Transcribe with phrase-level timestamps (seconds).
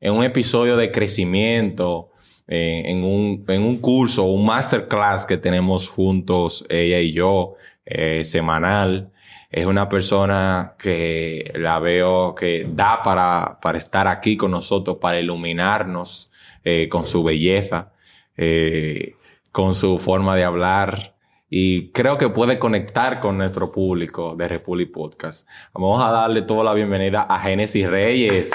[0.00, 2.10] en un episodio de crecimiento,
[2.48, 7.54] eh, en, un, en un curso, un masterclass que tenemos juntos, ella y yo,
[7.86, 9.10] eh, semanal.
[9.50, 15.20] Es una persona que la veo que da para, para estar aquí con nosotros, para
[15.20, 16.30] iluminarnos
[16.64, 17.92] eh, con su belleza,
[18.36, 19.14] eh,
[19.50, 21.11] con su forma de hablar,
[21.54, 25.46] y creo que puede conectar con nuestro público de Republic Podcast.
[25.74, 28.52] Vamos a darle toda la bienvenida a Génesis Reyes.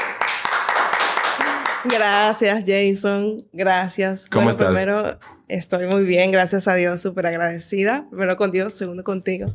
[1.86, 3.45] Gracias, Jason.
[3.54, 4.28] Gracias.
[4.28, 4.70] ¿Cómo estás?
[4.70, 8.08] Primero, estoy muy bien, gracias a Dios, súper agradecida.
[8.09, 9.54] Primero con Dios, segundo contigo.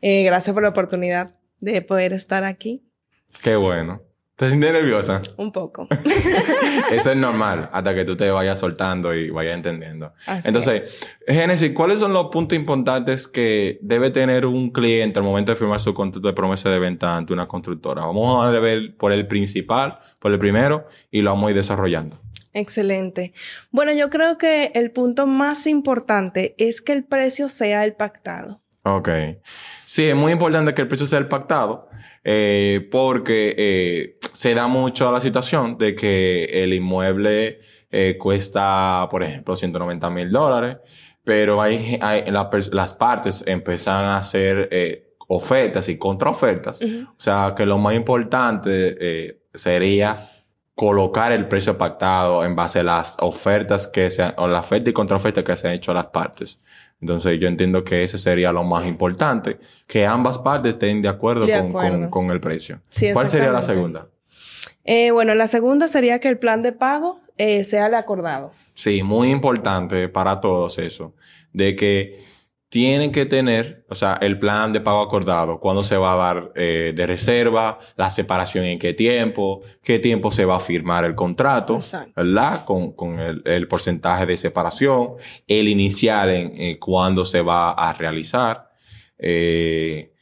[0.00, 2.82] Eh, gracias por la oportunidad de poder estar aquí.
[3.42, 4.00] Qué bueno.
[4.38, 5.20] ¿Te sientes nerviosa?
[5.36, 5.88] Un poco.
[6.92, 10.14] Eso es normal, hasta que tú te vayas soltando y vayas entendiendo.
[10.26, 15.50] Así Entonces, Génesis, ¿cuáles son los puntos importantes que debe tener un cliente al momento
[15.50, 18.06] de firmar su contrato de promesa de venta ante una constructora?
[18.06, 22.20] Vamos a ver por el principal, por el primero, y lo vamos a ir desarrollando.
[22.52, 23.32] Excelente.
[23.72, 28.62] Bueno, yo creo que el punto más importante es que el precio sea el pactado.
[28.84, 29.08] Ok.
[29.84, 31.88] Sí, es muy importante que el precio sea el pactado,
[32.30, 39.22] eh, porque eh, se da mucho la situación de que el inmueble eh, cuesta, por
[39.22, 40.76] ejemplo, 190 mil dólares,
[41.24, 44.68] pero hay, hay la pers- las partes empiezan a hacer
[45.26, 46.80] ofertas y contraofertas.
[46.82, 50.18] O sea, que lo más importante sería
[50.74, 54.90] colocar el precio pactado en base a las ofertas que se han, o la oferta
[54.90, 56.60] y contraoferta que se han hecho a las partes.
[57.00, 61.46] Entonces yo entiendo que ese sería lo más importante, que ambas partes estén de acuerdo,
[61.46, 61.98] De con, acuerdo.
[62.00, 62.80] con- con el precio.
[62.90, 64.08] Sí, ¿Cuál sería la segunda?
[64.84, 68.52] Eh, bueno, la segunda sería que el plan de pago eh, sea el acordado.
[68.74, 71.14] Sí, muy importante para todos eso,
[71.52, 72.24] de que
[72.70, 76.52] tienen que tener, o sea, el plan de pago acordado, cuándo se va a dar
[76.54, 81.14] eh, de reserva, la separación en qué tiempo, qué tiempo se va a firmar el
[81.14, 82.12] contrato, Exacto.
[82.16, 82.66] ¿verdad?
[82.66, 85.12] Con, con el, el porcentaje de separación,
[85.46, 88.68] el inicial en eh, cuándo se va a realizar.
[89.18, 90.12] eh,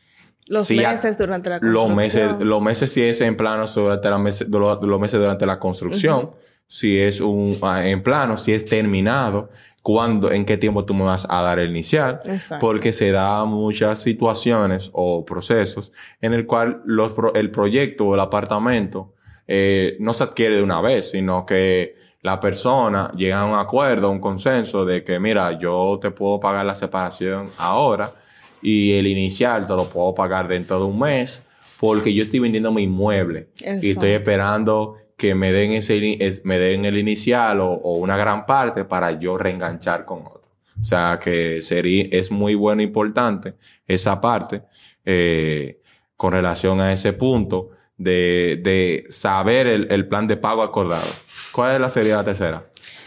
[0.46, 1.96] Los meses durante la los construcción.
[1.96, 6.30] meses, los meses si es en plano durante la los, los meses durante la construcción,
[6.68, 9.50] si es un ah, en plano, si es terminado,
[9.82, 12.64] cuándo, en qué tiempo tú me vas a dar el inicial, Exacto.
[12.66, 18.14] porque se da muchas situaciones o procesos en el cual los, pro- el proyecto o
[18.14, 19.14] el apartamento
[19.46, 24.08] eh, no se adquiere de una vez, sino que la persona llega a un acuerdo,
[24.08, 28.10] a un consenso de que, mira, yo te puedo pagar la separación ahora
[28.60, 31.44] y el inicial te lo puedo pagar dentro de un mes
[31.78, 33.50] porque yo estoy vendiendo mi inmueble
[33.86, 38.16] y estoy esperando que me den ese es- me den el inicial o, o una
[38.16, 40.42] gran parte para yo reenganchar con otro.
[40.80, 43.54] O sea que sería, es muy bueno e importante
[43.86, 44.62] esa parte
[45.06, 45.80] eh,
[46.16, 51.08] con relación a ese punto de, de saber el, el plan de pago acordado.
[51.52, 52.64] ¿Cuál es la sería la tercera?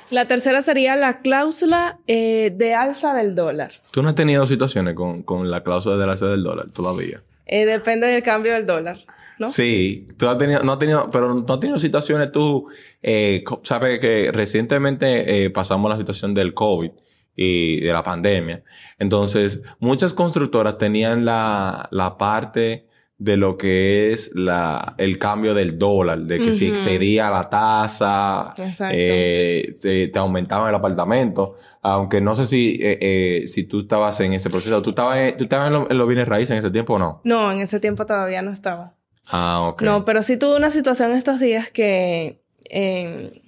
[0.10, 3.72] La tercera sería la cláusula eh, de alza del dólar.
[3.92, 7.22] ¿Tú no has tenido situaciones con, con la cláusula del alza del dólar todavía?
[7.46, 8.98] Eh, depende del cambio del dólar,
[9.40, 9.48] ¿no?
[9.48, 12.68] Sí, tú has tenido, no has tenido, pero no has tenido situaciones tú,
[13.02, 16.92] eh, sabes que recientemente eh, pasamos la situación del COVID
[17.36, 18.64] y de la pandemia.
[18.98, 22.88] Entonces, muchas constructoras tenían la, la parte
[23.18, 28.54] de lo que es la, el cambio del dólar, de que si excedía la tasa,
[28.96, 31.56] eh, te, te aumentaban el apartamento.
[31.82, 34.82] Aunque no sé si, eh, eh, si tú estabas en ese proceso.
[34.82, 37.22] ¿Tú estabas, tú estabas en, lo- en los bienes raíces en ese tiempo o no?
[37.26, 38.96] No, en ese tiempo todavía no estaba.
[39.30, 39.82] Ah, ok.
[39.84, 43.42] No, pero sí tuve una situación estos días que eh,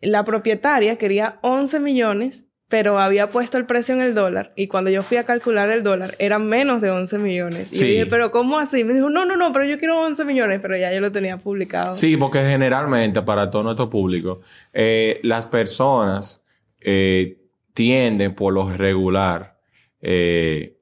[0.00, 4.90] la propietaria quería 11 millones pero había puesto el precio en el dólar y cuando
[4.90, 7.72] yo fui a calcular el dólar eran menos de 11 millones.
[7.72, 7.80] Y Sí.
[7.84, 8.82] yo dije, pero ¿cómo así?
[8.82, 11.36] Me dijo, no, no, no, pero yo quiero 11 millones, pero ya yo lo tenía
[11.36, 11.94] publicado.
[11.94, 14.40] Sí, porque generalmente para todo nuestro público,
[14.72, 16.42] eh, las personas
[16.80, 17.38] eh,
[17.72, 19.60] tienden por lo regular
[20.00, 20.75] eh,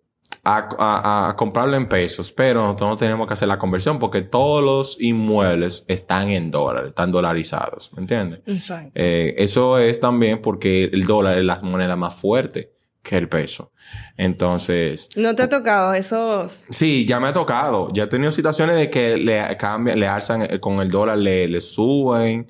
[0.44, 4.22] a, a- a comprarlo en pesos, pero nosotros no tenemos que hacer la conversión porque
[4.22, 8.40] todos los inmuebles están en dólares, están dolarizados, ¿me entiendes?
[8.46, 8.92] Exacto.
[8.94, 12.70] Eh, eso es también porque el dólar es la moneda más fuerte
[13.02, 13.70] que el peso.
[14.16, 16.64] Entonces, ¿No te ha tocado esos?
[16.70, 17.90] Sí, ya me ha tocado.
[17.92, 21.46] Ya he tenido situaciones de que le cambian, le alzan eh, con el dólar, le,
[21.48, 22.46] le suben.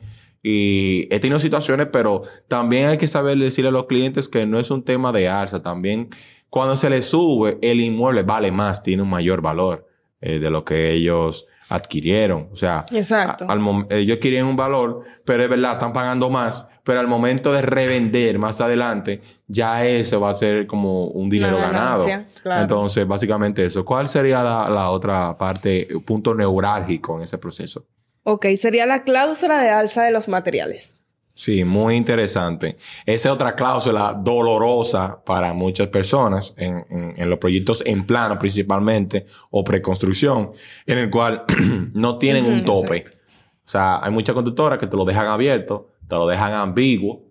[0.47, 4.59] Y he tenido situaciones, pero también hay que saber decirle a los clientes que no
[4.59, 5.63] es un tema de alza.
[5.63, 6.11] También
[6.55, 9.89] cuando se le sube, el inmueble vale más, tiene un mayor valor
[10.21, 12.49] eh, de lo que ellos adquirieron.
[12.53, 13.47] O sea, Exacto.
[13.49, 16.69] al ellos quieren un valor, pero es verdad, están pagando más.
[16.85, 21.57] Pero al momento de revender más adelante, ya eso va a ser como un dinero
[21.57, 22.07] ganado.
[22.41, 22.63] claro.
[22.63, 23.85] Entonces, básicamente eso.
[23.85, 27.85] ¿Cuál sería la, la otra parte, punto neurálgico en ese proceso?
[28.23, 31.04] Ok, sería la cláusula de alza de los materiales.
[31.37, 32.77] Sí, muy interesante.
[33.07, 38.39] Esa es otra cláusula dolorosa para muchas personas en, en- en los proyectos en plano
[38.39, 40.53] principalmente o preconstrucción,
[40.87, 41.45] en el cual
[41.93, 42.99] no tienen un tope.
[42.99, 43.19] exacto.
[43.65, 47.25] O sea, hay muchas constructoras que te lo dejan abierto, te lo dejan ambiguo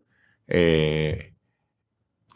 [0.48, 1.34] eh,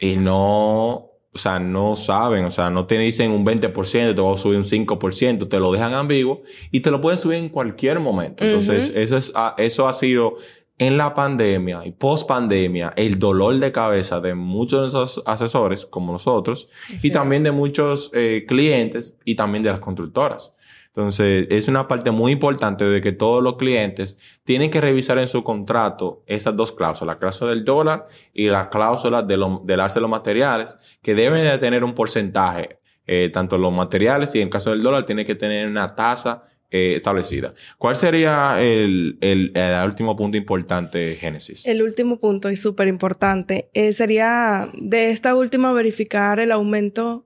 [0.00, 4.34] y no, o sea, no saben, o sea, no te dicen un 20%, te voy
[4.34, 7.98] a subir un 5%, te lo dejan ambiguo y te lo pueden subir en cualquier
[8.00, 8.44] momento.
[8.44, 10.36] Entonces, eso, es, ah, eso ha sido
[10.78, 15.84] en la pandemia y post pandemia el dolor de cabeza de muchos de esos asesores
[15.86, 17.44] como nosotros Así y también es.
[17.44, 20.54] de muchos eh, clientes y también de las constructoras.
[20.88, 25.28] Entonces, es una parte muy importante de que todos los clientes tienen que revisar en
[25.28, 29.78] su contrato esas dos cláusulas, la cláusula del dólar y la cláusula de lo- del
[29.94, 34.44] de los materiales, que deben de tener un porcentaje, eh, tanto los materiales y en
[34.48, 37.54] el caso del dólar tiene que tener una tasa eh, establecida.
[37.78, 41.66] ¿Cuál sería el, el- el último punto importante, Génesis?
[41.66, 47.24] El último punto y súper importante eh, sería de esta última verificar el aumento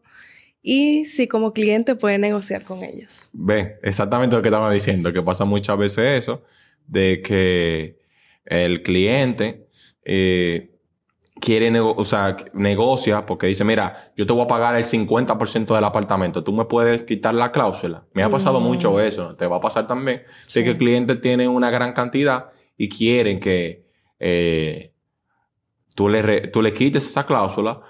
[0.62, 3.30] y si como cliente puede negociar con ellos.
[3.32, 6.44] Ve, exactamente lo que estaba diciendo, que pasa muchas veces eso,
[6.86, 7.98] de que
[8.44, 9.66] el cliente
[10.04, 10.71] eh,
[11.44, 15.74] quiere, nego- o sea, negocia porque dice, mira, yo te voy a pagar el 50%
[15.74, 18.04] del apartamento, tú me puedes quitar la cláusula.
[18.14, 18.62] Me ha pasado Mm.
[18.64, 20.60] mucho eso, te va a pasar también, Sí.
[20.60, 22.46] de que el cliente tiene una gran cantidad
[22.78, 23.82] y quieren que
[24.24, 24.92] eh,
[25.96, 27.80] tú, le re- tú le quites esa cláusula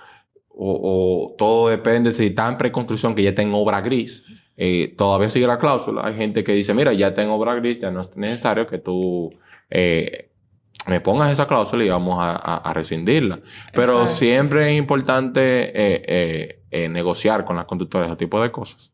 [0.49, 4.25] o, o todo depende si está en preconstrucción que ya está en obra gris.
[4.57, 6.03] eh, todavía sigue la cláusula.
[6.07, 8.79] Hay gente que dice, mira, ya está en obra gris, ya no es necesario que
[8.79, 9.31] tú
[9.71, 10.31] eh,
[10.87, 13.40] me pongas esa cláusula y vamos a, a- a rescindirla.
[13.73, 14.06] Pero Exacto.
[14.19, 18.90] siempre es importante eh, eh, eh, negociar con las conductoras ese tipo de cosas.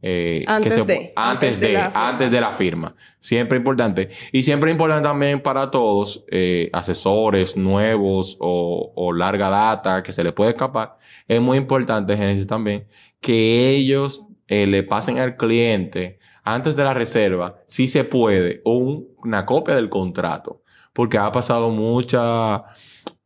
[0.00, 2.08] Eh, Antes se- de- antes antes de de, la firma.
[2.08, 2.94] antes de la firma.
[3.18, 4.08] Siempre importante.
[4.32, 10.22] Y siempre importante también para todos, eh, asesores nuevos o, o larga data que se
[10.22, 10.96] le puede escapar.
[11.26, 12.86] Es muy importante, Génesis, también,
[13.20, 19.08] que ellos eh, le pasen al cliente antes de la reserva, si se puede, un-
[19.18, 20.62] una copia del contrato.
[20.98, 22.64] Porque ha pasado mucha,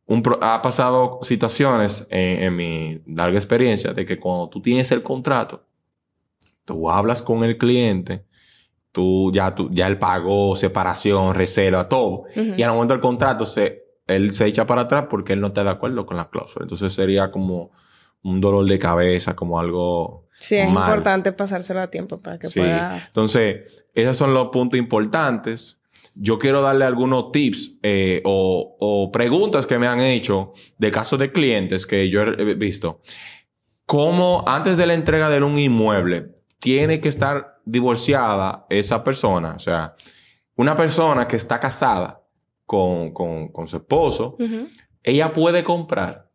[0.05, 4.91] un pro- ha pasado situaciones en, en mi larga experiencia de que cuando tú tienes
[4.91, 5.65] el contrato,
[6.65, 8.25] tú hablas con el cliente,
[8.91, 12.25] tú ya, tú, ya él pagó separación, reserva, todo.
[12.35, 12.53] Ujú.
[12.55, 15.63] Y al momento del contrato, se, él se echa para atrás porque él no está
[15.63, 16.65] de acuerdo con la cláusula.
[16.65, 17.71] Entonces sería como
[18.21, 20.83] un dolor de cabeza, como algo Sí, es mal.
[20.89, 22.59] importante pasárselo a tiempo para que Sí.
[22.59, 23.03] pueda...
[23.07, 25.79] Entonces, esos son los puntos importantes.
[26.15, 31.19] Yo quiero darle algunos tips eh, o, o preguntas que me han hecho de casos
[31.19, 33.01] de clientes que yo he visto.
[33.85, 39.53] ¿Cómo antes de la entrega de un inmueble tiene que estar divorciada esa persona?
[39.55, 39.95] O sea,
[40.55, 42.21] una persona que está casada
[42.65, 44.37] con, con, con su esposo,
[45.01, 46.29] ella puede comprar.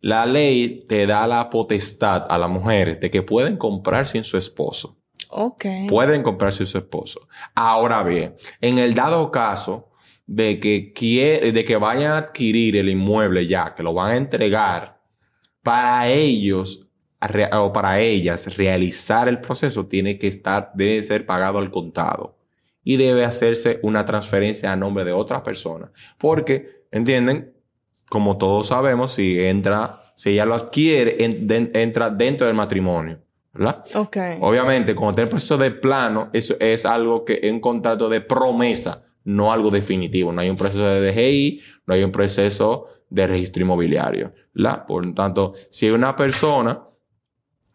[0.00, 4.36] La ley te da la potestad a las mujeres de que pueden comprar sin su
[4.36, 4.97] esposo.
[5.30, 5.64] Ok.
[5.88, 7.28] Pueden comprar sin su esposo.
[7.54, 9.90] Ahora bien, en el dado caso
[10.26, 14.16] de que, quiere, de que vayan a adquirir el inmueble ya, que lo van a
[14.16, 15.00] entregar,
[15.62, 16.86] para ellos
[17.52, 22.38] o para ellas realizar el proceso tiene que estar, debe ser pagado al contado
[22.84, 25.90] y debe hacerse una transferencia a nombre de otra persona.
[26.16, 27.52] Porque, ¿entienden?
[28.08, 33.20] Como todos sabemos, si entra, si ella lo adquiere, entra dentro del matrimonio,
[33.58, 33.84] ¿verdad?
[34.40, 38.20] Obviamente, cuando está el proceso de plano, eso es algo que es un contrato de
[38.20, 40.32] promesa, no algo definitivo.
[40.32, 44.32] No hay un proceso de DGI, no hay un proceso de registro inmobiliario.
[44.54, 44.86] ¿la?
[44.86, 46.84] Por lo tanto, si una persona,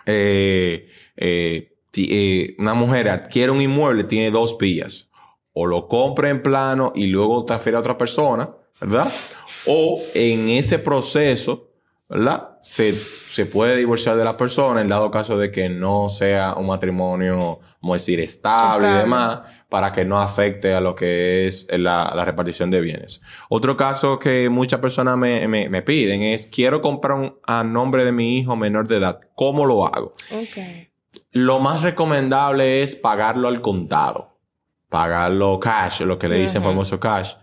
[0.05, 0.87] eh,
[1.17, 5.09] eh, eh, una mujer adquiere un inmueble, tiene dos vías.
[5.51, 8.49] O lo compra en plano y luego transfiere a otra persona,
[8.79, 9.11] ¿verdad?
[9.67, 11.72] O en ese proceso,
[12.13, 12.57] ¿verdad?
[12.61, 12.93] Se,
[13.25, 17.59] se, puede divorciar de la persona en dado caso de que no sea un matrimonio,
[17.81, 22.23] a decir, estable, y demás, para que no afecte a lo que es la, la
[22.23, 23.19] repartición de bienes.
[23.49, 28.05] Otro caso que muchas personas me, me, me, piden es, quiero comprar un, a nombre
[28.05, 30.13] de mi hijo menor de edad, ¿cómo lo hago?
[30.31, 30.91] Ok.
[31.31, 34.37] Lo más recomendable es pagarlo al contado,
[34.87, 36.69] pagarlo cash, lo que le dicen uh -huh.
[36.69, 37.33] famoso cash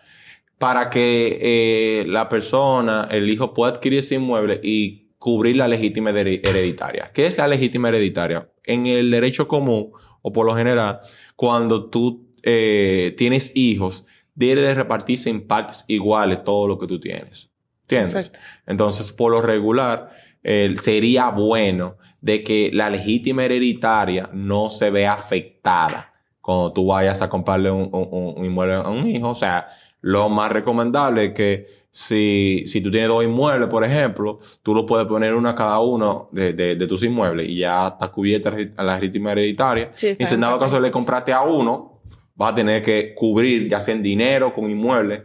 [0.61, 6.11] para que eh, la persona, el hijo, pueda adquirir ese inmueble y cubrir la legítima
[6.11, 7.11] hereditaria.
[7.14, 8.47] ¿Qué es la legítima hereditaria?
[8.64, 11.00] En el derecho común, o por lo general,
[11.35, 17.00] cuando tú eh, tienes hijos, debe de repartirse en partes iguales todo lo que tú
[17.00, 17.50] tienes.
[17.85, 18.26] ¿Entiendes?
[18.26, 18.38] Exacto.
[18.67, 20.11] Entonces, por lo regular,
[20.43, 26.12] eh, sería bueno de que la legítima hereditaria no se vea afectada
[26.43, 29.31] cuando tú vayas a comprarle un, un, un inmueble a un hijo.
[29.31, 29.67] O sea,
[30.00, 34.87] lo más recomendable es que si, si tú tienes dos inmuebles, por ejemplo, tú lo
[34.87, 38.52] puedes poner uno a cada uno de, de, de tus inmuebles y ya está cubierta
[38.76, 39.90] la legítima hereditaria.
[39.95, 42.02] Sí, y si en dado caso le compraste a uno,
[42.35, 45.23] vas a tener que cubrir, ya sea en dinero, con inmuebles,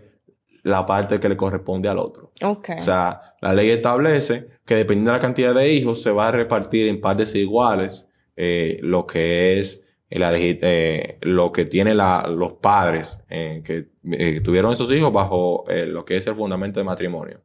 [0.63, 2.31] la parte que le corresponde al otro.
[2.41, 2.79] Okay.
[2.79, 6.31] O sea, la ley establece que dependiendo de la cantidad de hijos, se va a
[6.31, 9.84] repartir en partes iguales eh, lo que es
[10.19, 15.85] la, eh, lo que tienen los padres eh, que eh, tuvieron esos hijos bajo eh,
[15.85, 17.41] lo que es el fundamento de matrimonio.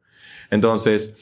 [0.49, 1.15] Entonces,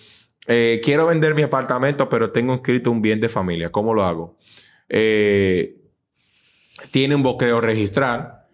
[0.48, 3.72] eh, quiero vender mi apartamento, pero tengo inscrito un bien de familia.
[3.72, 4.38] ¿Cómo lo hago?
[6.91, 8.48] tiene un boqueo registral,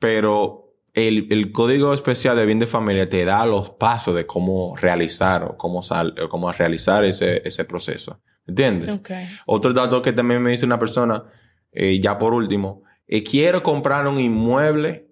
[0.00, 4.74] pero el, el, código especial de bien de familia te da los pasos de cómo
[4.76, 8.20] realizar o cómo, sal, o cómo realizar ese, ese proceso.
[8.46, 8.92] ¿Entiendes?
[8.92, 9.26] Okay.
[9.46, 11.24] Otro dato que también me dice una persona,
[11.72, 15.08] eh, ya por último, eh, quiero comprar un inmueble,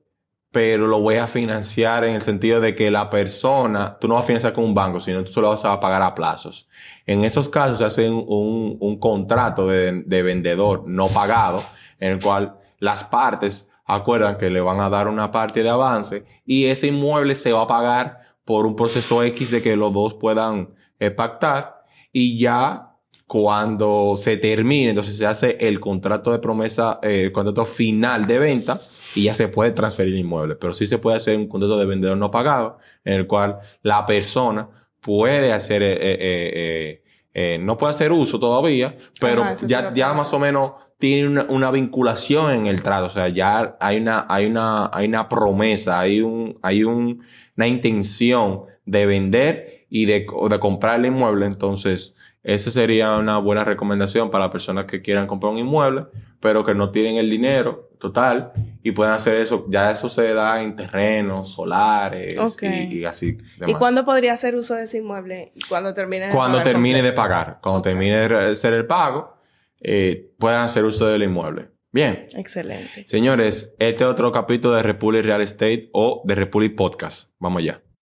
[0.50, 4.24] pero lo voy a financiar en el sentido de que la persona, tú no vas
[4.24, 6.68] a financiar con un banco, sino tú solo vas a pagar a plazos.
[7.06, 11.64] En esos casos se hace un, un, un contrato de, de vendedor no pagado,
[11.98, 16.24] en el cual las partes acuerdan que le van a dar una parte de avance
[16.44, 20.14] y ese inmueble se va a pagar por un proceso X de que los dos
[20.14, 22.91] puedan eh, pactar y ya
[23.26, 28.38] cuando se termine, entonces se hace el contrato de promesa, eh, el contrato final de
[28.38, 28.80] venta
[29.14, 30.56] y ya se puede transferir el inmueble.
[30.56, 34.04] Pero sí se puede hacer un contrato de vendedor no pagado en el cual la
[34.06, 34.68] persona
[35.00, 37.02] puede hacer, eh, eh,
[37.34, 41.44] eh no puede hacer uso todavía, pero Ajá, ya, ya más o menos tiene una,
[41.48, 43.06] una, vinculación en el trato.
[43.06, 47.24] O sea, ya hay una, hay una, hay una promesa, hay un, hay un,
[47.56, 51.46] una intención de vender y de, de comprar el inmueble.
[51.46, 56.06] Entonces, esa sería una buena recomendación para personas que quieran comprar un inmueble,
[56.40, 59.66] pero que no tienen el dinero total y puedan hacer eso.
[59.68, 62.88] Ya eso se da en terrenos, solares okay.
[62.90, 63.38] y, y, así.
[63.58, 63.68] Demás.
[63.68, 65.52] ¿Y cuándo podría hacer uso de ese inmueble?
[65.68, 67.14] Cuando termine de Cuando pagar termine completo.
[67.14, 67.58] de pagar.
[67.62, 67.92] Cuando okay.
[67.92, 69.36] termine de hacer el pago,
[69.80, 71.68] eh, puedan hacer uso del inmueble.
[71.92, 72.26] Bien.
[72.34, 73.04] Excelente.
[73.06, 77.30] Señores, este es otro capítulo de Republic Real Estate o de Republic Podcast.
[77.38, 77.82] Vamos allá.